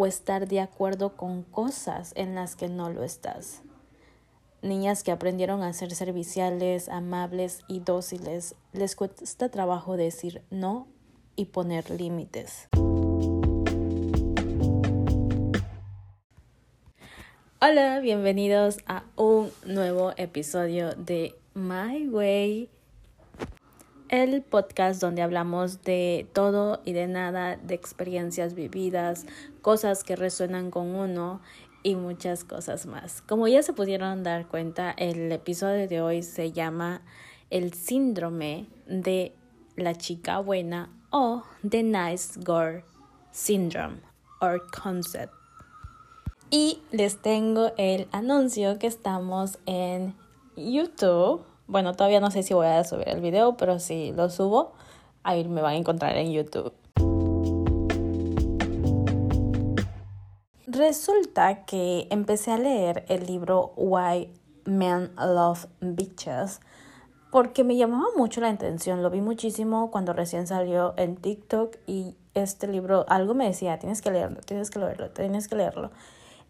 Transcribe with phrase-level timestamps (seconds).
[0.00, 3.60] o estar de acuerdo con cosas en las que no lo estás.
[4.62, 10.88] Niñas que aprendieron a ser serviciales, amables y dóciles, les cuesta trabajo decir no
[11.36, 12.70] y poner límites.
[17.60, 22.70] Hola, bienvenidos a un nuevo episodio de My Way,
[24.10, 29.24] el podcast donde hablamos de todo y de nada, de experiencias vividas,
[29.62, 31.40] cosas que resuenan con uno
[31.84, 33.22] y muchas cosas más.
[33.22, 37.02] Como ya se pudieron dar cuenta, el episodio de hoy se llama
[37.50, 39.32] El síndrome de
[39.76, 42.82] la chica buena o The Nice Girl
[43.30, 44.00] Syndrome
[44.40, 45.32] or Concept.
[46.50, 50.16] Y les tengo el anuncio que estamos en
[50.56, 51.44] YouTube.
[51.70, 54.72] Bueno, todavía no sé si voy a subir el video, pero si lo subo,
[55.22, 56.72] ahí me van a encontrar en YouTube.
[60.66, 64.32] Resulta que empecé a leer el libro Why
[64.64, 66.60] Men Love Bitches
[67.30, 69.04] porque me llamaba mucho la atención.
[69.04, 74.02] Lo vi muchísimo cuando recién salió en TikTok y este libro, algo me decía, tienes
[74.02, 75.92] que leerlo, tienes que leerlo, tienes que leerlo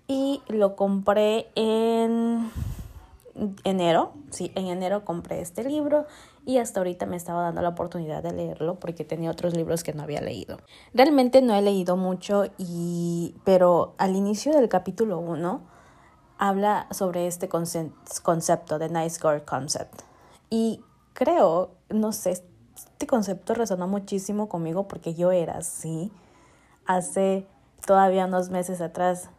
[0.09, 2.51] y lo compré en
[3.65, 6.07] enero, sí, en enero compré este libro
[6.45, 9.93] y hasta ahorita me estaba dando la oportunidad de leerlo porque tenía otros libros que
[9.93, 10.59] no había leído.
[10.95, 15.61] Realmente no he leído mucho y pero al inicio del capítulo 1
[16.39, 20.03] habla sobre este concepto de nice girl concept
[20.49, 26.11] y creo, no sé, este concepto resonó muchísimo conmigo porque yo era así
[26.87, 27.47] hace
[27.87, 29.31] todavía unos meses atrás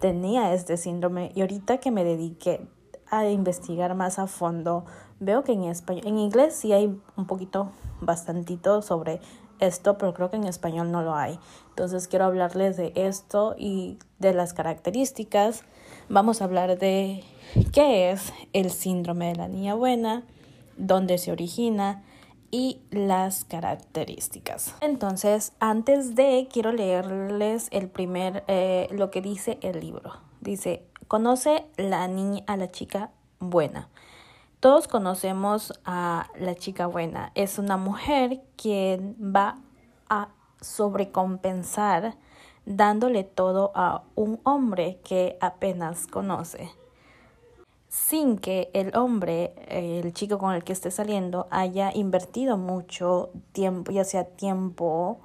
[0.00, 2.68] tenía este síndrome y ahorita que me dediqué
[3.10, 4.84] a investigar más a fondo,
[5.20, 7.70] veo que en español, en inglés sí hay un poquito,
[8.00, 9.20] bastantito sobre
[9.60, 11.38] esto, pero creo que en español no lo hay.
[11.70, 15.62] Entonces quiero hablarles de esto y de las características.
[16.08, 17.24] Vamos a hablar de
[17.72, 20.22] qué es el síndrome de la niña buena,
[20.76, 22.04] dónde se origina,
[22.50, 24.74] y las características.
[24.80, 30.14] Entonces, antes de, quiero leerles el primer, eh, lo que dice el libro.
[30.40, 33.10] Dice, conoce la niña, a la chica
[33.40, 33.88] buena.
[34.60, 37.32] Todos conocemos a la chica buena.
[37.34, 39.58] Es una mujer quien va
[40.08, 40.28] a
[40.60, 42.16] sobrecompensar
[42.66, 46.70] dándole todo a un hombre que apenas conoce
[47.88, 53.90] sin que el hombre, el chico con el que esté saliendo, haya invertido mucho tiempo,
[53.92, 55.20] ya sea tiempo,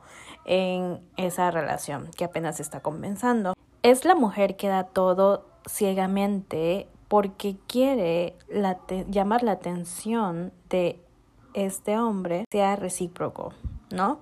[0.45, 3.53] en esa relación que apenas está comenzando.
[3.81, 8.35] Es la mujer que da todo ciegamente porque quiere
[9.07, 10.99] llamar la atención de
[11.53, 13.53] este hombre sea recíproco,
[13.91, 14.19] ¿no?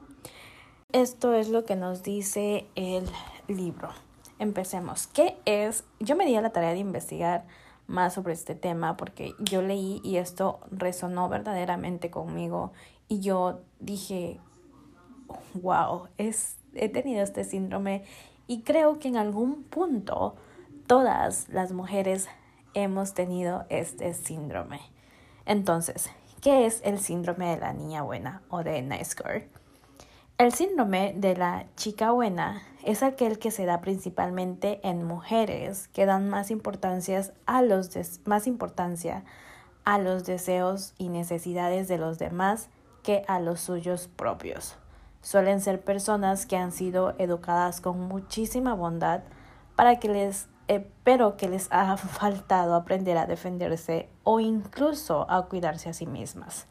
[0.92, 3.06] Esto es lo que nos dice el
[3.48, 3.90] libro.
[4.40, 5.08] Empecemos.
[5.08, 5.86] ¿Qué es?
[6.00, 7.46] Yo me di a la tarea de investigar
[7.88, 12.74] más sobre este tema porque yo leí y esto resonó verdaderamente conmigo
[13.08, 14.40] y yo dije,
[15.54, 18.04] wow, es, he tenido este síndrome
[18.48, 20.36] y creo que en algún punto
[20.92, 22.28] todas las mujeres
[22.74, 24.82] hemos tenido este síndrome.
[25.46, 26.10] Entonces,
[26.42, 29.48] ¿qué es el síndrome de la niña buena o de nice girl?
[30.38, 36.06] El síndrome de la chica buena es aquel que se da principalmente en mujeres que
[36.06, 36.52] dan más,
[37.46, 39.24] a los más importancia
[39.86, 42.68] a los deseos y necesidades de los demás
[43.02, 44.76] que a los suyos propios.
[45.22, 49.22] Suelen ser personas que han sido educadas con muchísima bondad
[49.78, 55.48] para que les eh, pero que les ha faltado aprender a defenderse o incluso a
[55.48, 56.68] cuidarse a sí mismas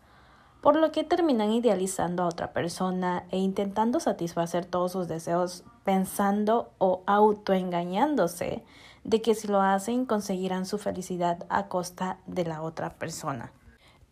[0.61, 6.71] por lo que terminan idealizando a otra persona e intentando satisfacer todos sus deseos pensando
[6.78, 8.62] o autoengañándose
[9.05, 13.53] de que si lo hacen conseguirán su felicidad a costa de la otra persona.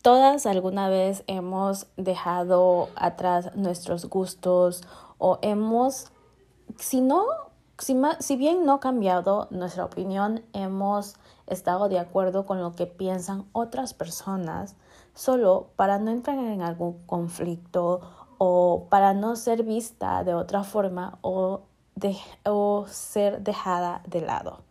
[0.01, 4.83] Todas alguna vez hemos dejado atrás nuestros gustos
[5.17, 6.11] o hemos,
[6.77, 7.25] si no,
[7.79, 11.15] si, bien no cambiado nuestra opinión, hemos
[11.47, 14.75] estado de acuerdo con lo que piensan otras personas
[15.13, 18.01] solo para no entrar en algún conflicto
[18.37, 21.61] o para no ser vista de otra forma o,
[21.95, 24.68] de, o ser dejada de lado.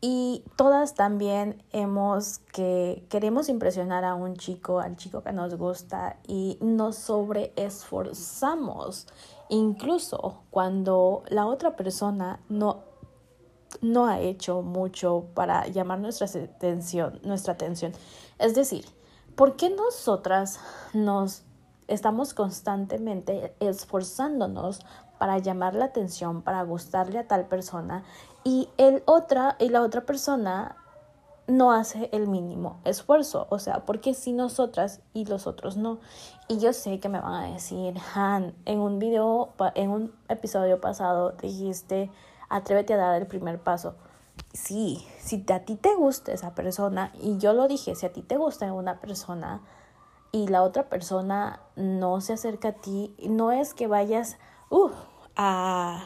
[0.00, 6.18] Y todas también hemos que queremos impresionar a un chico, al chico que nos gusta
[6.26, 9.06] y nos sobreesforzamos,
[9.50, 12.84] incluso cuando la otra persona no,
[13.82, 17.92] no ha hecho mucho para llamar nuestra atención, nuestra atención.
[18.38, 18.86] Es decir,
[19.40, 20.60] ¿Por qué nosotras
[20.92, 21.44] nos
[21.88, 24.80] estamos constantemente esforzándonos
[25.18, 28.04] para llamar la atención, para gustarle a tal persona
[28.44, 30.76] y el otra y la otra persona
[31.46, 35.98] no hace el mínimo esfuerzo, o sea, porque si nosotras y los otros no.
[36.48, 40.80] Y yo sé que me van a decir, Han, en un video, en un episodio
[40.80, 42.10] pasado dijiste,
[42.48, 43.94] atrévete a dar el primer paso.
[44.52, 48.22] Sí, si a ti te gusta esa persona, y yo lo dije, si a ti
[48.22, 49.60] te gusta una persona
[50.32, 54.38] y la otra persona no se acerca a ti, no es que vayas
[54.70, 54.90] uh,
[55.36, 56.04] a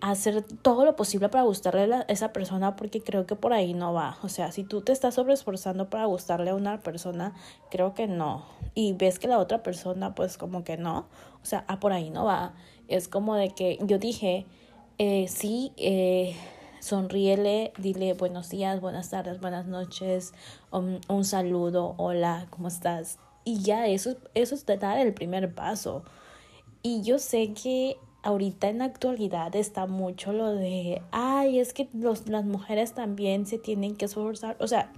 [0.00, 3.92] hacer todo lo posible para gustarle a esa persona porque creo que por ahí no
[3.92, 4.18] va.
[4.22, 7.34] O sea, si tú te estás sobreesforzando para gustarle a una persona,
[7.70, 8.44] creo que no.
[8.74, 11.06] Y ves que la otra persona pues como que no.
[11.42, 12.54] O sea, ah, por ahí no va.
[12.88, 14.46] Es como de que yo dije,
[14.98, 16.34] eh, sí, eh,
[16.80, 20.32] sonríele, dile buenos días, buenas tardes, buenas noches,
[20.70, 23.18] un, un saludo, hola, ¿cómo estás?
[23.44, 26.04] Y ya eso, eso es dar el primer paso.
[26.82, 31.88] Y yo sé que ahorita en la actualidad está mucho lo de, ay, es que
[31.92, 34.56] los, las mujeres también se tienen que esforzar.
[34.60, 34.92] O sea,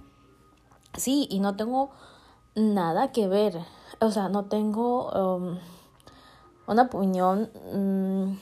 [0.97, 1.91] sí, y no tengo
[2.55, 3.57] nada que ver.
[3.99, 5.57] O sea, no tengo um,
[6.67, 7.49] una opinión.
[7.73, 8.37] Mm,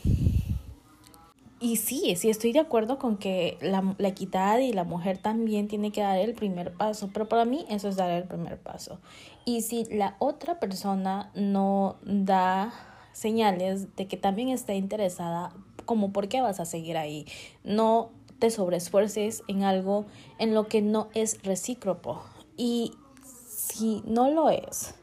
[1.59, 5.67] y sí, sí estoy de acuerdo con que la, la equidad y la mujer también
[5.67, 8.99] tiene que dar el primer paso, pero para mí eso es dar el primer paso.
[9.45, 12.73] Y si la otra persona no da
[13.13, 15.53] señales de que también está interesada,
[15.85, 17.25] como por qué vas a seguir ahí.
[17.63, 20.05] No te sobreesfuerces en algo
[20.39, 22.23] en lo que no es recíproco.
[22.57, 22.93] Y
[23.23, 24.95] si no lo es,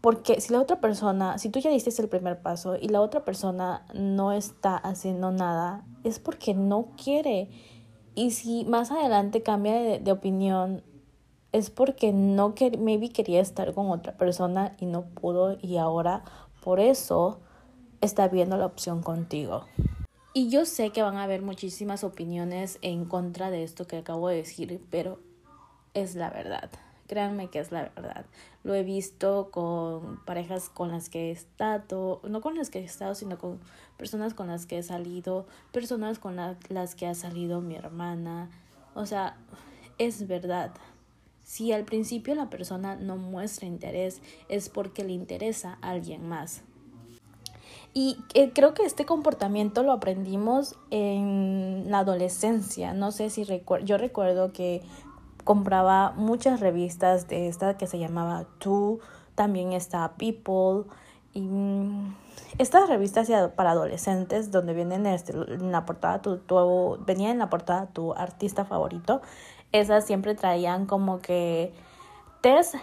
[0.00, 3.24] porque si la otra persona, si tú ya diste el primer paso y la otra
[3.24, 7.50] persona no está haciendo nada, es porque no quiere.
[8.14, 10.82] Y si más adelante cambia de, opinión,
[11.52, 16.24] es porque no que maybe quería estar con otra persona y no pudo y ahora
[16.62, 17.40] por eso
[18.00, 19.66] está viendo la opción contigo.
[20.32, 24.28] Y yo sé que van a haber muchísimas opiniones en contra de esto que acabo
[24.28, 25.18] de decir, pero
[25.92, 26.70] es la verdad.
[27.08, 28.24] Créanme que es la verdad.
[28.62, 32.84] Lo he visto con parejas con las que he estado, no con las que he
[32.84, 33.58] estado, sino con
[33.96, 38.48] personas con las que he salido, personas con las que ha salido mi hermana.
[38.94, 39.36] O sea,
[39.98, 40.70] es verdad.
[41.50, 46.62] Si al principio la persona no muestra interés es porque le interesa a alguien más.
[47.92, 52.92] Y eh, creo que este comportamiento lo aprendimos en la adolescencia.
[52.92, 54.80] No sé si recuerdo, yo recuerdo que
[55.42, 59.00] compraba muchas revistas de esta que se llamaba Tú,
[59.34, 60.88] también está People
[61.34, 62.14] y mm,
[62.58, 67.50] estas revistas para adolescentes donde vienen este, en la portada tu, tu venía en la
[67.50, 69.20] portada tu artista favorito
[69.72, 71.72] esas siempre traían como que
[72.40, 72.74] test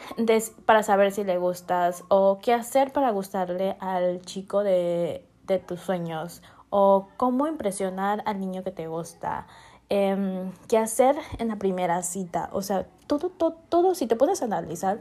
[0.66, 5.80] para saber si le gustas o qué hacer para gustarle al chico de, de tus
[5.80, 9.48] sueños o cómo impresionar al niño que te gusta.
[9.89, 12.50] Eh, qué hacer en la primera cita.
[12.51, 15.00] O sea, todo, todo, todo, si te pones a analizar,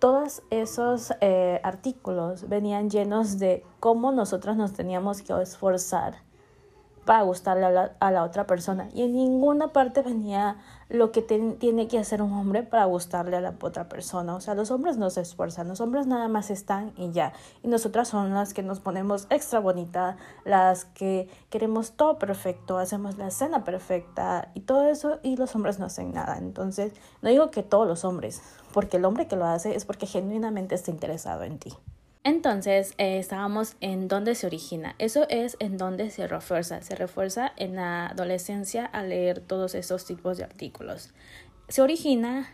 [0.00, 6.16] todos esos eh, artículos venían llenos de cómo nosotros nos teníamos que esforzar
[7.04, 7.66] para gustarle
[7.98, 8.88] a la, otra persona.
[8.92, 10.56] Y en ninguna parte venía
[10.94, 14.34] lo que tiene que hacer un hombre para gustarle a la otra persona.
[14.34, 17.32] O sea, los hombres no se esfuerzan, los hombres nada más están y ya.
[17.62, 23.18] Y nosotras son las que nos ponemos extra bonita, las que queremos todo perfecto, hacemos
[23.18, 26.38] la escena perfecta y todo eso y los hombres no hacen nada.
[26.38, 30.06] Entonces, no digo que todos los hombres, porque el hombre que lo hace es porque
[30.06, 31.72] genuinamente está interesado en ti.
[32.24, 34.94] Entonces, eh, estábamos en dónde se origina.
[34.98, 36.80] Eso es en dónde se refuerza.
[36.80, 41.12] Se refuerza en la adolescencia al leer todos esos tipos de artículos.
[41.68, 42.48] Se origina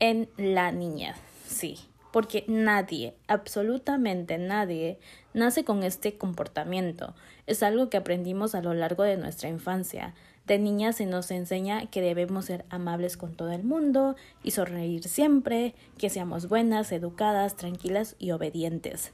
[0.00, 1.14] en la niña,
[1.46, 1.78] sí.
[2.12, 4.98] Porque nadie, absolutamente nadie,
[5.32, 7.14] nace con este comportamiento.
[7.46, 10.14] Es algo que aprendimos a lo largo de nuestra infancia.
[10.46, 15.08] De niña se nos enseña que debemos ser amables con todo el mundo y sonreír
[15.08, 19.12] siempre, que seamos buenas, educadas, tranquilas y obedientes.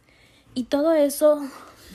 [0.55, 1.41] Y todo eso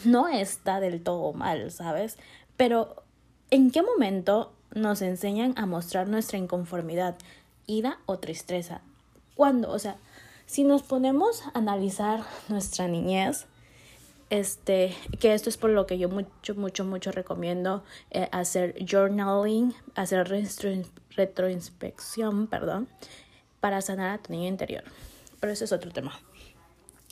[0.06, 2.17] no está del todo mal, ¿sabes?
[2.56, 3.03] Pero
[3.51, 7.15] ¿en qué momento nos enseñan a mostrar nuestra inconformidad,
[7.67, 8.82] ira o tristeza?
[9.36, 9.72] ¿Cuándo?
[9.72, 9.98] O sea,
[10.48, 13.46] si nos ponemos a analizar nuestra niñez,
[14.29, 19.74] este, que esto es por lo que yo mucho, mucho, mucho recomiendo eh, hacer journaling,
[19.96, 20.27] hacer
[21.15, 22.88] retroinspección, perdón,
[23.60, 24.84] para sanar a tu niño interior.
[25.39, 26.19] Pero ese es otro tema.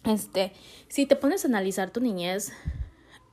[0.04, 0.54] Este,
[0.88, 2.52] si te pones a analizar tu niñez,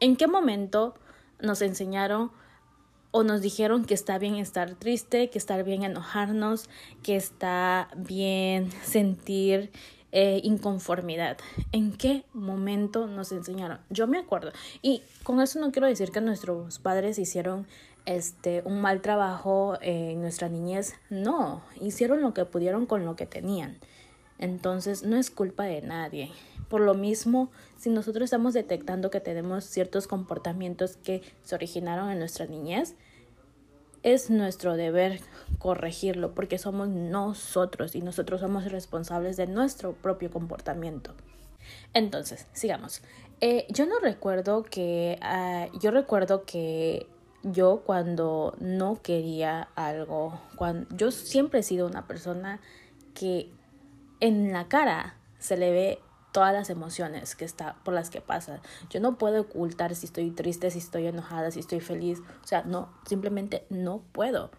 [0.01, 0.95] ¿en qué momento
[1.41, 2.31] nos enseñaron
[3.11, 6.71] o nos dijeron que está bien estar triste, que está bien enojarnos,
[7.03, 9.71] que está bien sentir
[10.13, 11.39] eh, inconformidad.
[11.73, 13.81] ¿En qué momento nos enseñaron?
[13.91, 14.53] Yo me acuerdo.
[14.83, 17.67] Y con eso no quiero decir que nuestros padres hicieron
[18.05, 20.95] este un mal trabajo en nuestra niñez.
[21.11, 23.79] No, hicieron lo que pudieron con lo que tenían.
[24.39, 26.31] Entonces no es culpa de nadie.
[26.69, 32.19] Por lo mismo, si nosotros estamos detectando que tenemos ciertos comportamientos que se originaron en
[32.19, 32.97] nuestra niñez,
[34.03, 35.21] es nuestro deber
[35.59, 41.15] corregirlo porque somos nosotros y nosotros somos responsables de nuestro propio comportamiento.
[41.95, 43.03] Entonces, sigamos.
[43.41, 47.07] Eh, yo no recuerdo que, ah, yo recuerdo que
[47.43, 52.61] yo cuando no quería algo, cuando, yo siempre he sido una persona
[53.15, 53.51] que
[54.21, 55.99] en la cara se le ve
[56.33, 58.61] todas las emociones que está por las que pasa.
[58.91, 62.21] Yo no puedo ocultar si estoy triste, si estoy enojada, si estoy feliz.
[62.43, 64.51] O sea, no, simplemente no puedo.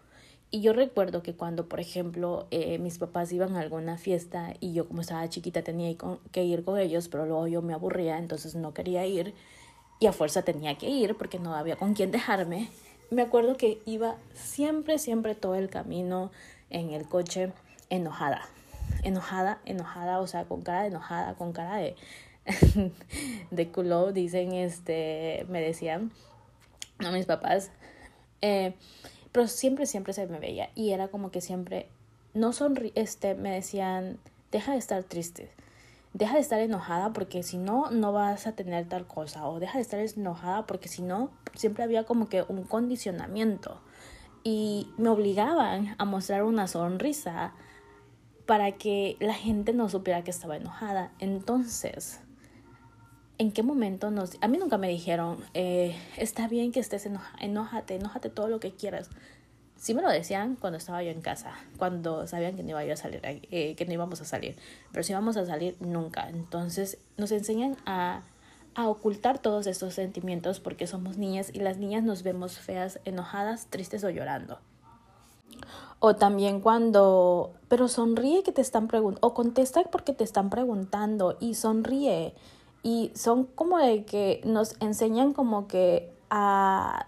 [0.50, 4.72] Y yo recuerdo que cuando, por ejemplo, eh, mis papás iban a alguna fiesta y
[4.72, 5.92] yo como estaba chiquita tenía
[6.30, 9.34] que ir con ellos, pero luego yo me aburría, entonces no quería ir
[9.98, 12.70] y a fuerza tenía que ir porque no había con quién dejarme.
[13.10, 16.30] Me acuerdo que iba siempre, siempre todo el camino
[16.70, 17.52] en el coche
[17.90, 18.48] enojada
[19.02, 21.96] enojada, enojada, o sea, con cara de enojada, con cara de,
[23.50, 26.10] de culo, dicen, este, me decían
[26.98, 27.70] a mis papás,
[28.40, 28.74] eh,
[29.32, 31.88] pero siempre, siempre se me veía y era como que siempre,
[32.34, 34.18] no sonrí, este, me decían,
[34.52, 35.50] deja de estar triste,
[36.12, 39.78] deja de estar enojada porque si no, no vas a tener tal cosa, o deja
[39.78, 43.80] de estar enojada porque si no, siempre había como que un condicionamiento
[44.44, 47.54] y me obligaban a mostrar una sonrisa
[48.46, 51.12] para que la gente no supiera que estaba enojada.
[51.18, 52.20] Entonces,
[53.38, 54.36] ¿en qué momento nos...
[54.40, 58.60] A mí nunca me dijeron, eh, está bien que estés enojada, enójate, enójate todo lo
[58.60, 59.10] que quieras.
[59.76, 62.96] Sí me lo decían cuando estaba yo en casa, cuando sabían que no iba a
[62.96, 64.56] salir, eh, que no íbamos a salir.
[64.92, 66.28] Pero si íbamos a salir, nunca.
[66.28, 68.22] Entonces, nos enseñan a,
[68.74, 73.66] a ocultar todos estos sentimientos porque somos niñas y las niñas nos vemos feas, enojadas,
[73.66, 74.58] tristes o llorando.
[76.06, 81.38] O también cuando, pero sonríe que te están preguntando, o contesta porque te están preguntando
[81.40, 82.34] y sonríe.
[82.82, 87.06] Y son como de que nos enseñan como que a,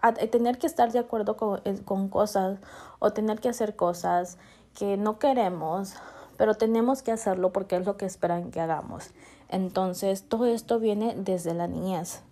[0.00, 2.60] a tener que estar de acuerdo con, con cosas
[3.00, 4.38] o tener que hacer cosas
[4.78, 5.94] que no queremos,
[6.36, 9.10] pero tenemos que hacerlo porque es lo que esperan que hagamos.
[9.48, 12.22] Entonces, todo esto viene desde la niñez.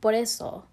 [0.00, 0.66] Por eso,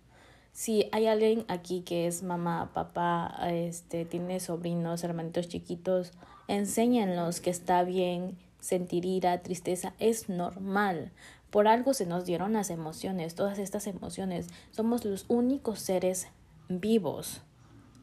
[0.57, 6.13] si hay alguien aquí que es mamá, papá, este, tiene sobrinos, hermanitos chiquitos,
[6.47, 11.11] enséñenlos que está bien sentir ira, tristeza, es normal.
[11.51, 14.47] Por algo se nos dieron las emociones, todas estas emociones.
[14.71, 16.27] Somos los únicos seres
[16.69, 17.41] vivos.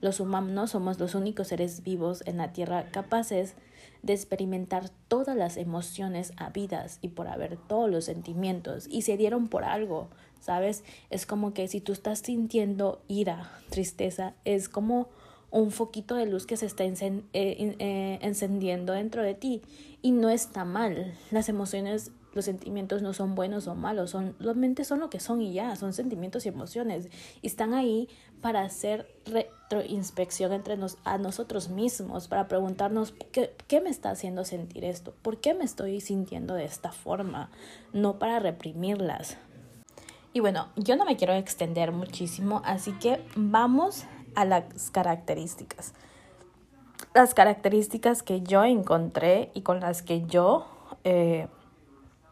[0.01, 3.57] Los humanos somos los únicos seres vivos en la Tierra capaces
[4.05, 9.49] de experimentar todas las emociones habidas y por haber todos los sentimientos y se dieron
[9.49, 10.09] por algo.
[10.45, 10.85] ¿Sabes?
[11.09, 15.09] Es como que si tú estás sintiendo ira, tristeza, es como
[15.51, 16.95] un foquito de luz que se está eh,
[17.33, 19.63] eh, encendiendo dentro de ti
[20.03, 21.15] y no está mal.
[21.31, 25.41] Las emociones, los sentimientos no son buenos o malos, son solamente son lo que son
[25.41, 27.09] y ya, son sentimientos y emociones
[27.41, 28.09] y están ahí
[28.43, 34.45] para hacer retroinspección entre nos, a nosotros mismos, para preguntarnos ¿qué, qué me está haciendo
[34.45, 37.51] sentir esto, por qué me estoy sintiendo de esta forma,
[37.95, 39.39] no para reprimirlas,
[40.35, 45.95] y bueno, yo no me quiero extender muchísimo, así que vamos a las características.
[47.15, 50.67] Las características que yo encontré y con las que yo,
[51.05, 51.47] eh,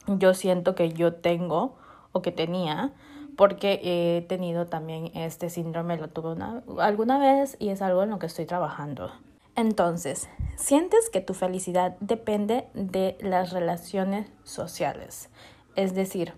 [0.08, 1.76] yo siento que yo tengo
[2.10, 2.92] o que tenía,
[3.36, 8.10] porque he tenido también este síndrome, lo tuve una, alguna vez y es algo en
[8.10, 9.12] lo que estoy trabajando.
[9.54, 15.28] Entonces, sientes que tu felicidad depende de las relaciones sociales.
[15.76, 16.34] Es decir,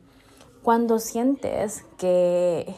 [0.65, 2.75] cuando sientes que,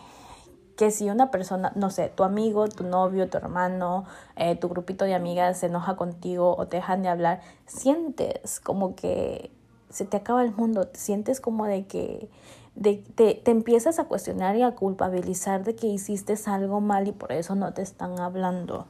[0.77, 5.05] que si una persona, no sé, tu amigo, tu novio, tu hermano, eh, tu grupito
[5.05, 9.53] de amigas se enoja contigo o te dejan de hablar, sientes como que
[9.89, 12.29] se te acaba el mundo, sientes como de que
[12.75, 17.13] de, te, te empiezas a cuestionar y a culpabilizar de que hiciste algo mal y
[17.13, 18.89] por eso no te están hablando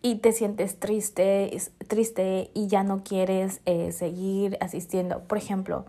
[0.00, 1.50] y te sientes triste,
[1.86, 5.20] triste y ya no quieres eh, seguir asistiendo.
[5.24, 5.84] Por ejemplo,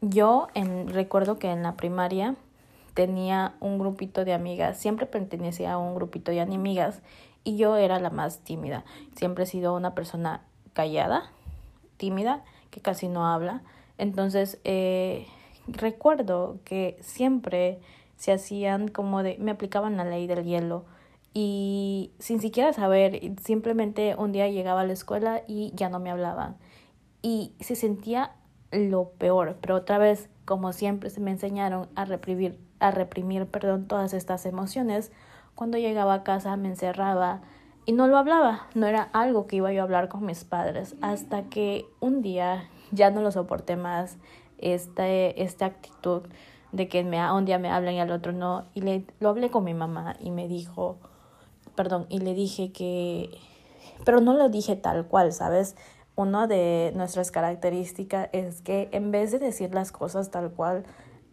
[0.00, 2.36] yo en, recuerdo que en la primaria
[2.94, 7.02] tenía un grupito de amigas, siempre pertenecía a un grupito de amigas
[7.44, 8.84] y yo era la más tímida.
[9.16, 10.42] Siempre he sido una persona
[10.72, 11.30] callada,
[11.96, 13.62] tímida, que casi no habla.
[13.98, 15.26] Entonces, eh,
[15.66, 17.80] recuerdo que siempre
[18.16, 20.84] se hacían como de, me aplicaban la ley del hielo
[21.32, 26.10] y sin siquiera saber, simplemente un día llegaba a la escuela y ya no me
[26.10, 26.56] hablaban.
[27.22, 28.32] Y se sentía
[28.72, 29.56] lo peor.
[29.60, 34.46] Pero otra vez, como siempre se me enseñaron a reprimir, a reprimir perdón, todas estas
[34.46, 35.12] emociones,
[35.54, 37.42] cuando llegaba a casa me encerraba
[37.86, 40.94] y no lo hablaba, no era algo que iba yo a hablar con mis padres,
[41.00, 44.18] hasta que un día ya no lo soporté más,
[44.58, 46.22] este, esta actitud
[46.72, 49.50] de que me, un día me hablan y al otro no, y le, lo hablé
[49.50, 50.98] con mi mamá y me dijo,
[51.74, 53.30] perdón, y le dije que,
[54.04, 55.76] pero no lo dije tal cual, ¿sabes?
[56.20, 60.84] Una de nuestras características es que en vez de decir las cosas tal cual,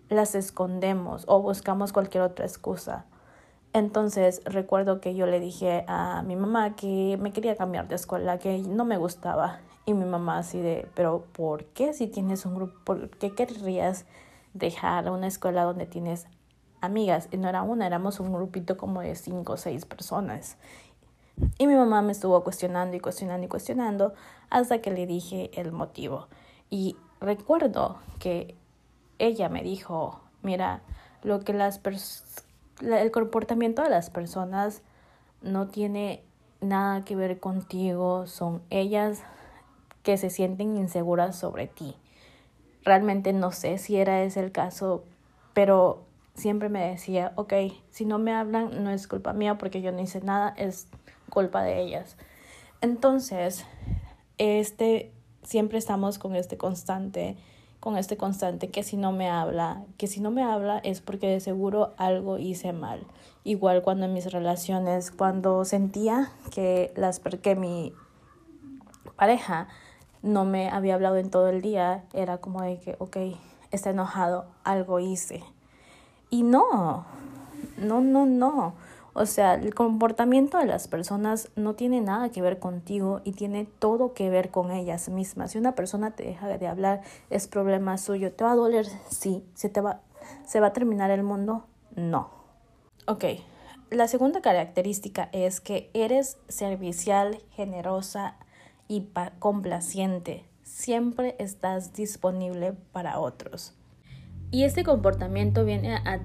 [0.08, 3.06] las escondemos o buscamos cualquier otra excusa.
[3.74, 8.40] Entonces recuerdo que yo le dije a mi mamá que me quería cambiar de escuela,
[8.40, 9.60] que no me gustaba.
[9.86, 12.80] Y mi mamá así de, pero ¿por qué si tienes un grupo?
[12.86, 14.06] ¿Por qué querrías
[14.54, 16.28] dejar una escuela donde tienes
[16.80, 17.28] amigas?
[17.30, 20.56] Y no era una, éramos un grupito como de cinco o seis personas.
[21.58, 24.14] Y mi mamá me estuvo cuestionando y cuestionando y cuestionando
[24.50, 26.28] hasta que le dije el motivo.
[26.70, 28.56] Y recuerdo que
[29.20, 30.82] ella me dijo, mira,
[31.24, 31.82] lo que las
[32.82, 34.82] el comportamiento de las personas
[35.42, 36.24] no tiene
[36.62, 39.24] nada que ver contigo, son ellas
[40.04, 41.96] que se sienten inseguras sobre ti.
[42.84, 45.04] Realmente no sé si era ese el caso,
[45.54, 46.04] pero
[46.34, 47.54] siempre me decía, ok,
[47.90, 50.88] si no me hablan no es culpa mía porque yo no hice nada, es
[51.30, 52.18] culpa de ellas.
[52.82, 53.66] Entonces,
[54.38, 55.12] este,
[55.44, 57.38] siempre estamos con este constante
[57.80, 61.28] con este constante que si no me habla, que si no me habla es porque
[61.28, 63.06] de seguro algo hice mal.
[63.44, 67.94] Igual cuando en mis relaciones, cuando sentía que, las, que mi
[69.16, 69.68] pareja
[70.22, 73.18] no me había hablado en todo el día, era como de que, ok,
[73.72, 75.44] está enojado, algo hice.
[76.30, 77.06] Y no,
[77.78, 78.74] no, no, no.
[79.20, 83.66] O sea, el comportamiento de las personas no tiene nada que ver contigo y tiene
[83.80, 85.54] todo que ver con ellas mismas.
[85.54, 88.32] Si una persona te deja de hablar, es problema suyo.
[88.32, 88.86] ¿Te va a doler?
[89.10, 89.44] Sí.
[89.56, 90.02] ¿Se, te va,
[90.46, 91.66] ¿se va a terminar el mundo?
[91.96, 92.30] No.
[93.08, 93.26] Ok.
[93.90, 98.36] La segunda característica es que eres servicial, generosa
[98.88, 99.08] y
[99.40, 100.46] complaciente.
[100.62, 103.74] Siempre estás disponible para otros.
[104.52, 106.22] Y este comportamiento viene a,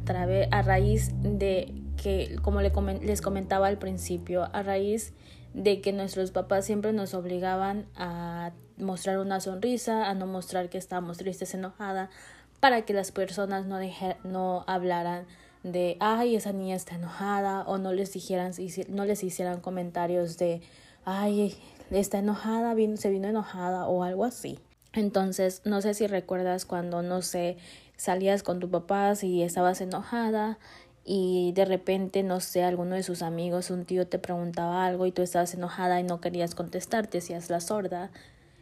[0.50, 5.12] a raíz de que, como les comentaba al principio, a raíz
[5.54, 10.78] de que nuestros papás siempre nos obligaban a mostrar una sonrisa, a no mostrar que
[10.78, 12.10] estábamos tristes, enojada,
[12.58, 13.78] para que las personas no,
[14.24, 15.26] no hablaran
[15.62, 18.52] de, ay, esa niña está enojada, o no les dijeran,
[18.88, 20.60] no les hicieran comentarios de,
[21.04, 21.54] ay,
[21.90, 24.58] está enojada, se vino enojada, o algo así.
[24.92, 27.56] Entonces, no sé si recuerdas cuando, no sé,
[27.96, 30.58] salías con tu papá y estabas enojada
[31.04, 35.12] y de repente, no sé, alguno de sus amigos, un tío te preguntaba algo y
[35.12, 38.10] tú estabas enojada y no querías contestar, te hacías la sorda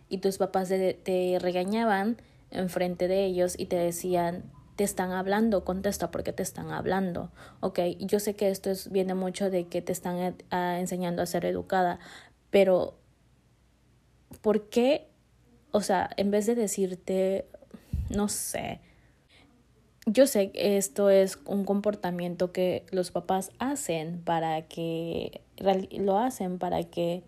[0.09, 2.17] y tus papás te, te regañaban
[2.51, 4.45] enfrente de ellos y te decían,
[4.81, 7.31] te están hablando, contesta porque te están hablando.
[7.61, 10.35] Ok, yo sé que esto es, viene mucho de que te están eh,
[10.79, 11.99] enseñando a ser educada,
[12.49, 12.99] pero
[14.41, 15.09] ¿por qué?
[15.71, 17.47] O sea, en vez de decirte,
[18.09, 18.81] no sé,
[20.07, 25.43] yo sé que esto es un comportamiento que los papás hacen para que
[25.93, 27.23] lo hacen para que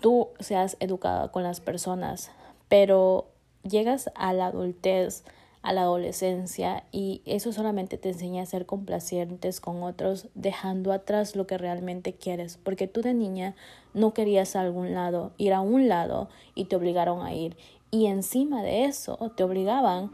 [0.00, 2.30] tú seas educada con las personas,
[2.68, 3.28] pero
[3.62, 5.24] llegas a la adultez,
[5.60, 11.36] a la adolescencia y eso solamente te enseña a ser complacientes con otros, dejando atrás
[11.36, 13.56] lo que realmente quieres, porque tú de niña
[13.92, 17.56] no querías a algún lado, ir a un lado y te obligaron a ir.
[17.90, 20.10] Y encima de eso te obligaban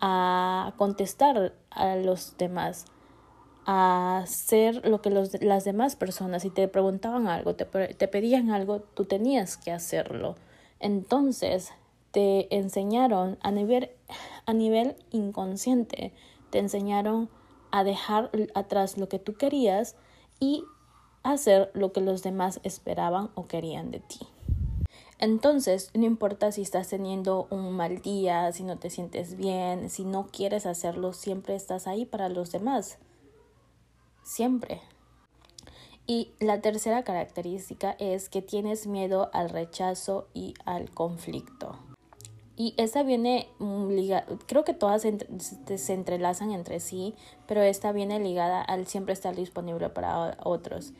[0.00, 2.86] a contestar a los demás,
[3.66, 8.50] a hacer lo que los, las demás personas, si te preguntaban algo, te, te pedían
[8.50, 10.36] algo, tú tenías que hacerlo.
[10.80, 11.72] Entonces,
[12.12, 13.90] te enseñaron a nivel,
[14.46, 16.12] a nivel inconsciente,
[16.50, 17.28] te enseñaron
[17.70, 19.96] a dejar atrás lo que tú querías
[20.40, 20.64] y
[21.22, 24.20] hacer lo que los demás esperaban o querían de ti.
[25.18, 30.04] Entonces, no importa si estás teniendo un mal día, si no te sientes bien, si
[30.04, 32.98] no quieres hacerlo, siempre estás ahí para los demás.
[34.22, 34.80] Siempre.
[36.06, 41.78] Y la tercera característica es que tienes miedo al rechazo y al conflicto.
[42.56, 47.14] Y esa viene ligada, creo que todas se entrelazan entre sí,
[47.46, 50.92] pero esta viene ligada al siempre estar disponible para otros.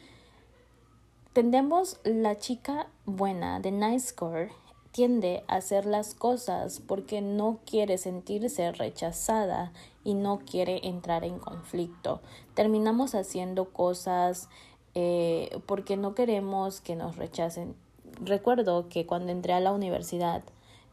[1.39, 4.51] Tendemos la chica buena de Nice Score
[4.91, 9.73] tiende a hacer las cosas porque no quiere sentirse rechazada
[10.03, 12.21] y no quiere entrar en conflicto.
[12.55, 14.49] Terminamos haciendo cosas
[14.97, 17.77] eh, porque no queremos que nos rechacen.
[18.21, 20.43] Recuerdo que cuando entré a la universidad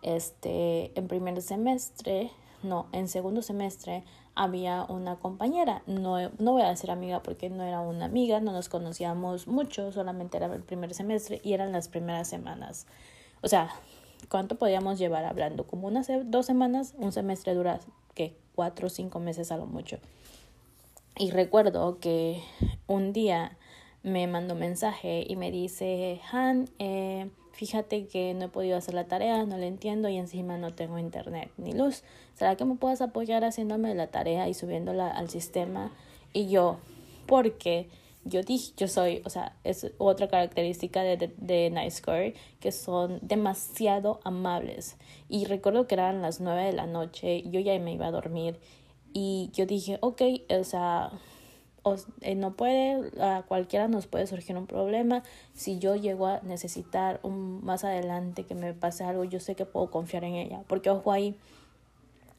[0.04, 2.30] este, en primer semestre,
[2.62, 4.04] no, en segundo semestre
[4.36, 8.52] había una compañera, no, no voy a decir amiga porque no era una amiga, no
[8.52, 12.86] nos conocíamos mucho, solamente era el primer semestre y eran las primeras semanas.
[13.41, 13.69] O sea,
[14.30, 15.65] ¿cuánto podíamos llevar hablando?
[15.65, 17.80] Como unas dos semanas, un semestre dura,
[18.13, 20.00] que Cuatro o cinco meses a lo mucho.
[21.17, 22.41] Y recuerdo que
[22.88, 23.58] un día
[24.02, 29.06] me mandó mensaje y me dice, Han, eh, fíjate que no he podido hacer la
[29.06, 32.04] tarea, no la entiendo y encima no tengo internet ni luz.
[32.34, 35.91] ¿Será que me puedes apoyar haciéndome la tarea y subiéndola al sistema?
[36.34, 36.78] Y yo,
[37.26, 37.88] porque
[38.26, 44.20] yo dije, yo soy, o sea, es otra característica de, de, de que son demasiado
[44.26, 44.98] amables.
[45.30, 48.60] Y recuerdo que eran las nueve de la noche, yo ya me iba a dormir
[49.13, 50.22] y yo dije, ok,
[50.60, 51.10] o sea,
[52.21, 55.24] eh, no puede, a cualquiera nos puede surgir un problema.
[55.54, 59.65] Si yo llego a necesitar un, más adelante que me pase algo, yo sé que
[59.65, 60.63] puedo confiar en ella.
[60.67, 61.36] Porque, ojo ahí,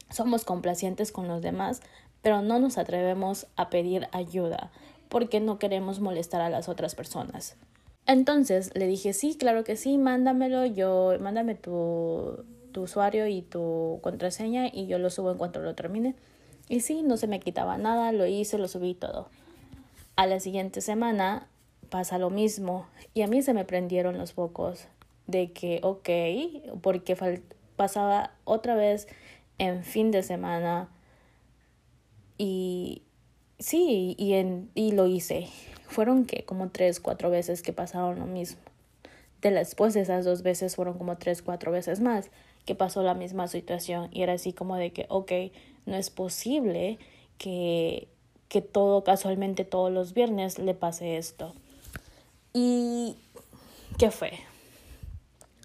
[0.09, 1.81] somos complacientes con los demás,
[2.21, 4.71] pero no nos atrevemos a pedir ayuda
[5.07, 7.55] porque no queremos molestar a las otras personas.
[8.05, 12.43] Entonces le dije, sí, claro que sí, mándamelo, yo, mándame tu
[12.75, 16.15] usuario y tu contraseña y yo lo subo en cuanto lo termine.
[16.69, 19.29] Y sí, no se me quitaba nada, lo hice, lo subí todo.
[20.15, 21.47] A la siguiente semana
[21.89, 24.87] pasa lo mismo y a mí se me prendieron los focos
[25.27, 27.15] de que, ok, porque
[27.75, 29.07] pasaba otra vez
[29.57, 30.89] en fin de semana
[32.37, 33.03] y
[33.59, 35.47] sí, y, en, y lo hice.
[35.87, 38.59] Fueron que como tres, cuatro veces que pasaron lo mismo.
[39.41, 42.29] De después de esas dos veces fueron como tres, cuatro veces más
[42.65, 45.31] que pasó la misma situación y era así como de que, ok,
[45.87, 46.99] no es posible
[47.37, 48.07] que,
[48.49, 51.53] que todo casualmente todos los viernes le pase esto.
[52.53, 53.15] ¿Y
[53.97, 54.33] qué fue?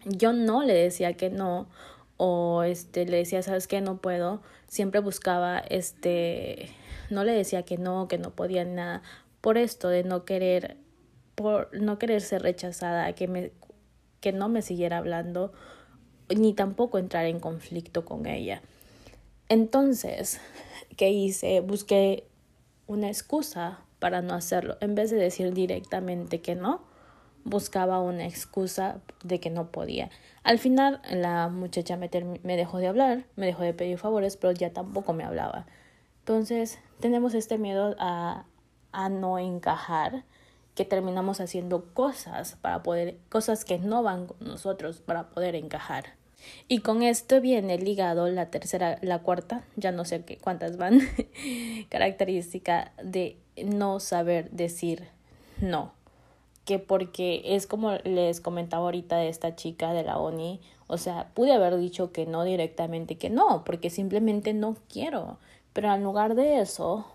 [0.05, 1.69] Yo no le decía que no
[2.17, 3.81] o este le decía, "¿Sabes qué?
[3.81, 6.71] No puedo." Siempre buscaba este
[7.11, 9.03] no le decía que no, que no podía nada
[9.41, 10.77] por esto de no querer
[11.35, 13.53] por no querer ser rechazada, que me
[14.21, 15.53] que no me siguiera hablando
[16.35, 18.63] ni tampoco entrar en conflicto con ella.
[19.53, 20.41] Entonces,
[20.97, 21.61] ¿qué hice?
[21.61, 22.27] Busqué
[22.87, 24.79] una excusa para no hacerlo.
[24.81, 26.81] En vez de decir directamente que no,
[27.45, 30.09] buscaba una excusa de que no podía.
[30.43, 34.73] Al final, la muchacha me, dejó de hablar, me dejó de pedir favores, pero ya
[34.73, 35.67] tampoco me hablaba.
[36.21, 38.47] Entonces, tenemos este miedo a,
[38.91, 40.25] a no encajar
[40.75, 46.22] que terminamos haciendo cosas para poder, cosas que no van con nosotros para poder encajar.
[46.69, 51.01] Y con esto viene ligado la tercera, la cuarta, ya no sé qué, cuántas van,
[51.89, 55.09] característica de no saber decir
[55.61, 55.93] no.
[56.65, 61.29] Que porque es como les comentaba ahorita de esta chica de la ONI, o sea,
[61.35, 65.39] pude haber dicho que no directamente, que no, porque simplemente no quiero.
[65.73, 67.07] Pero en lugar de eso,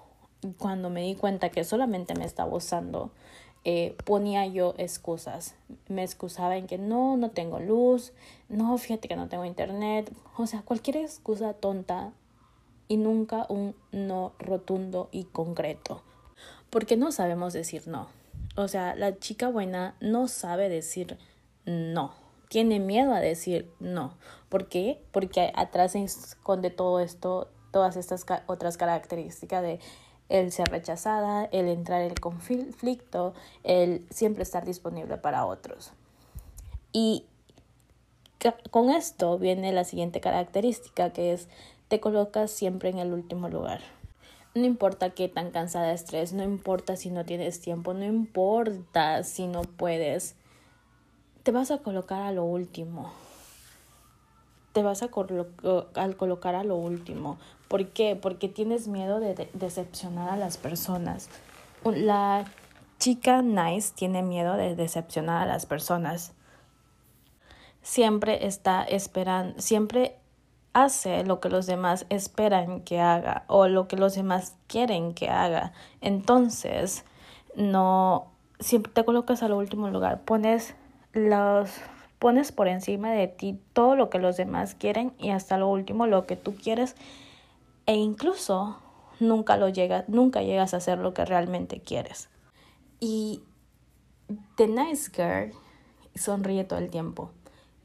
[0.57, 3.11] cuando me di cuenta que solamente me estaba usando,
[3.63, 5.55] eh, ponía yo excusas.
[5.87, 8.13] Me excusaba en que no, no tengo luz,
[8.49, 12.13] no, fíjate que no tengo internet, o sea, cualquier excusa tonta
[12.87, 16.01] y nunca un no rotundo y concreto.
[16.69, 18.07] Porque no sabemos decir no.
[18.55, 21.17] O sea, la chica buena no sabe decir
[21.65, 22.13] no.
[22.49, 24.13] Tiene miedo a decir no.
[24.49, 25.01] ¿Por qué?
[25.11, 29.79] Porque atrás se esconde todo esto, todas estas otras características de
[30.29, 35.91] el ser rechazada, el entrar en conflicto, el siempre estar disponible para otros.
[36.91, 37.25] Y
[38.71, 41.47] con esto viene la siguiente característica que es
[41.87, 43.81] te colocas siempre en el último lugar.
[44.53, 49.47] No importa qué tan cansada estés, no importa si no tienes tiempo, no importa si
[49.47, 50.35] no puedes,
[51.43, 53.13] te vas a colocar a lo último.
[54.73, 57.37] Te vas a colocar a lo último.
[57.67, 58.15] ¿Por qué?
[58.15, 61.29] Porque tienes miedo de, decepcionar a las personas.
[61.83, 62.45] La
[62.99, 66.33] chica nice tiene miedo de decepcionar a las personas.
[67.81, 70.17] Siempre está esperando, siempre
[70.73, 75.29] hace lo que los demás esperan que haga o lo que los demás quieren que
[75.29, 75.73] haga.
[76.01, 77.05] Entonces,
[77.55, 78.27] no
[78.59, 80.75] siempre te colocas al último lugar, pones
[81.13, 81.69] los
[82.19, 86.07] pones por encima de ti todo lo que los demás quieren y hasta lo último
[86.07, 86.95] lo que tú quieres
[87.87, 88.77] e incluso
[89.19, 92.29] nunca lo llegas, nunca llegas a hacer lo que realmente quieres.
[92.99, 93.41] Y
[94.55, 95.53] The Nice Girl
[96.13, 97.31] sonríe todo el tiempo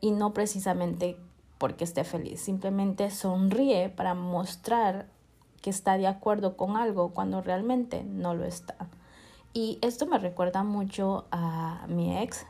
[0.01, 1.17] y no precisamente
[1.59, 5.07] porque esté feliz, simplemente sonríe para mostrar
[5.61, 8.75] que está de acuerdo con algo cuando realmente no lo está.
[9.55, 12.45] Y esto me recuerda mucho a mi ex,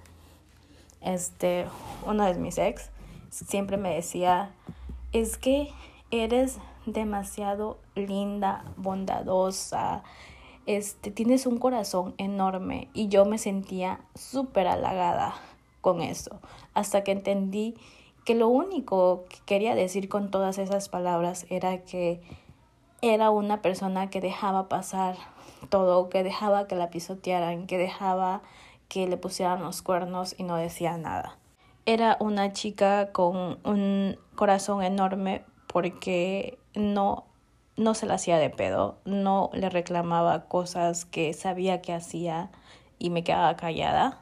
[1.02, 1.66] este,
[2.06, 2.90] uno de mis ex,
[3.28, 4.54] siempre me decía,
[5.12, 5.68] es que
[6.12, 10.04] eres demasiado linda, bondadosa,
[10.66, 15.34] este, tienes un corazón enorme y yo me sentía súper halagada
[15.80, 16.38] con eso,
[16.74, 17.74] hasta que entendí
[18.24, 22.20] que lo único que quería decir con todas esas palabras era que
[23.00, 25.16] era una persona que dejaba pasar
[25.70, 28.42] todo, que dejaba que la pisotearan, que dejaba
[28.86, 31.38] que le pusieran los cuernos y no decía nada.
[31.84, 37.26] Era una chica con un corazón enorme porque no
[37.76, 42.50] no se la hacía de pedo, no le reclamaba cosas que sabía que hacía
[42.98, 44.20] y me quedaba callada.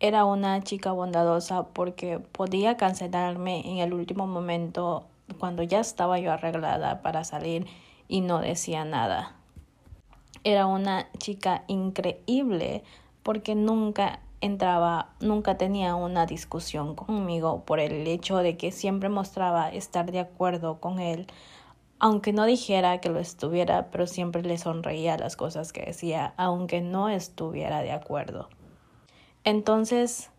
[0.00, 5.06] Era una chica bondadosa porque podía cancelarme en el último momento
[5.38, 7.66] cuando ya estaba yo arreglada para salir
[8.08, 9.36] y no decía nada.
[10.44, 12.82] Era una chica increíble
[13.22, 19.68] porque nunca entraba, nunca tenía una discusión conmigo por el hecho de que siempre mostraba
[19.68, 21.26] estar de acuerdo con él,
[21.98, 26.80] aunque no dijera que lo estuviera, pero siempre le sonreía las cosas que decía, aunque
[26.80, 28.48] no estuviera de acuerdo.
[29.44, 30.30] Entonces,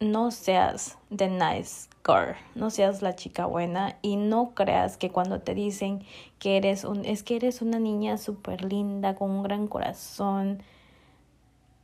[0.00, 5.40] no seas the nice girl, no seas la chica buena y no creas que cuando
[5.40, 6.02] te dicen
[6.38, 10.62] que eres un, es que eres una niña súper linda con un gran corazón,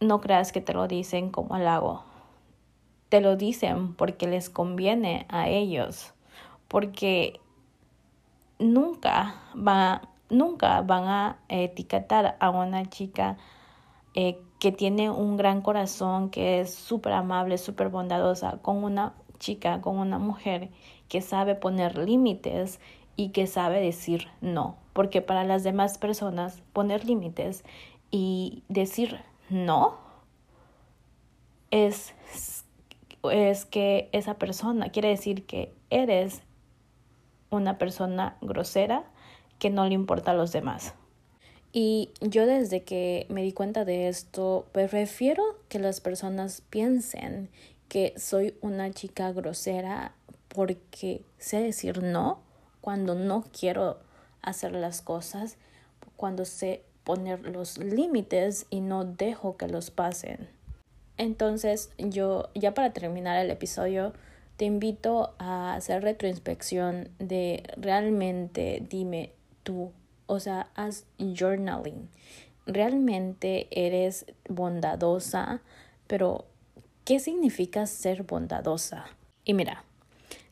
[0.00, 2.04] no creas que te lo dicen como halago.
[3.08, 6.12] Te lo dicen porque les conviene a ellos,
[6.68, 7.40] porque
[8.58, 13.36] nunca, va, nunca van a etiquetar a una chica
[14.14, 19.80] eh, que tiene un gran corazón, que es súper amable, súper bondadosa, con una chica,
[19.80, 20.70] con una mujer
[21.08, 22.80] que sabe poner límites
[23.16, 24.76] y que sabe decir no.
[24.92, 27.64] Porque para las demás personas poner límites
[28.10, 29.98] y decir no
[31.70, 32.14] es,
[33.30, 36.42] es que esa persona quiere decir que eres
[37.50, 39.04] una persona grosera
[39.58, 40.94] que no le importa a los demás.
[41.72, 47.50] Y yo desde que me di cuenta de esto, prefiero que las personas piensen
[47.88, 50.14] que soy una chica grosera
[50.48, 52.40] porque sé decir no
[52.80, 53.98] cuando no quiero
[54.40, 55.58] hacer las cosas,
[56.16, 60.48] cuando sé poner los límites y no dejo que los pasen.
[61.16, 64.12] Entonces yo, ya para terminar el episodio,
[64.56, 69.92] te invito a hacer retroinspección de realmente dime tú,
[70.26, 72.08] o sea, haz journaling.
[72.66, 75.60] Realmente eres bondadosa,
[76.08, 76.44] pero
[77.04, 79.06] ¿qué significa ser bondadosa?
[79.44, 79.84] Y mira,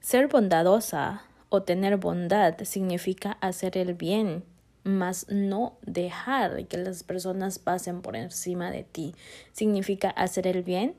[0.00, 4.44] ser bondadosa o tener bondad significa hacer el bien,
[4.84, 9.14] mas no dejar que las personas pasen por encima de ti.
[9.52, 10.94] Significa hacer el bien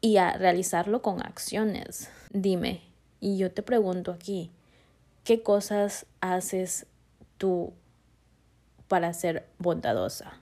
[0.00, 2.10] y a realizarlo con acciones.
[2.30, 2.82] Dime,
[3.20, 4.50] y yo te pregunto aquí,
[5.24, 6.86] ¿qué cosas haces
[7.38, 7.72] tú
[8.86, 10.40] para ser bondadosa?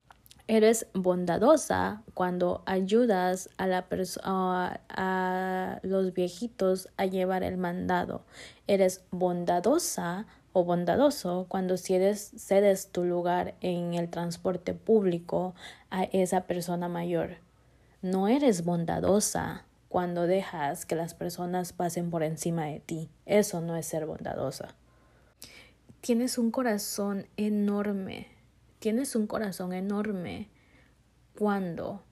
[0.48, 3.86] Eres bondadosa cuando ayudas a, la
[4.22, 8.24] a, a los viejitos a llevar el mandado.
[8.68, 10.26] Eres bondadosa
[10.58, 15.54] o bondadoso cuando cedes, tu lugar en el transporte público
[15.90, 17.36] a esa persona mayor.
[18.00, 23.10] No eres bondadosa cuando dejas que las personas pasen por encima de ti.
[23.26, 24.74] Eso no es ser bondadosa.
[26.00, 28.26] Tienes un corazón enorme.
[28.78, 30.48] Tienes un corazón enorme
[31.38, 32.02] cuando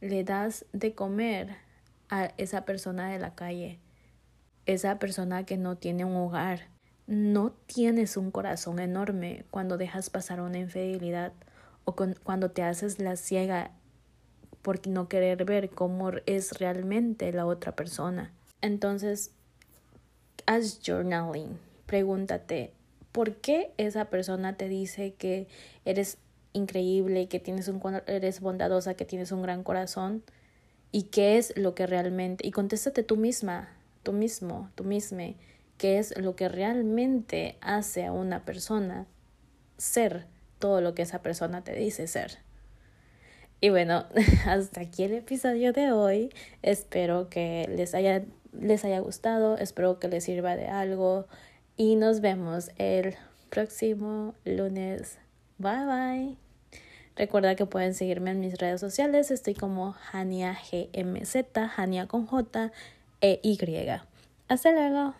[0.00, 1.54] le das de comer
[2.08, 3.78] a esa persona de la calle,
[4.64, 6.79] esa persona que no tiene un hogar.
[7.10, 11.32] No tienes un corazón enorme cuando dejas pasar una infidelidad
[11.84, 13.72] o cuando te haces la ciega
[14.62, 18.30] por no querer ver cómo es realmente la otra persona.
[18.62, 19.32] Entonces,
[20.46, 21.58] haz journaling.
[21.86, 22.72] Pregúntate,
[23.10, 25.48] ¿por qué esa persona te dice que
[25.84, 26.16] eres
[26.52, 30.22] increíble, que tienes un eres bondadosa, que tienes un gran corazón?
[30.92, 32.46] ¿Y qué es lo que realmente?
[32.46, 33.68] Y contéstate tú misma,
[34.04, 35.24] tú mismo, tú misma,
[35.80, 39.06] qué es lo que realmente hace a una persona
[39.78, 40.26] ser
[40.58, 42.36] todo lo que esa persona te dice ser.
[43.62, 44.04] Y bueno,
[44.46, 46.34] hasta aquí el episodio de hoy.
[46.60, 51.26] Espero que les haya, les haya gustado, espero que les sirva de algo
[51.78, 53.14] y nos vemos el
[53.48, 55.16] próximo lunes.
[55.56, 56.36] Bye bye.
[57.16, 59.30] Recuerda que pueden seguirme en mis redes sociales.
[59.30, 61.36] Estoy como Hania GMZ,
[61.74, 62.70] Hania con J
[63.22, 63.58] e Y.
[64.46, 65.14] Hasta luego.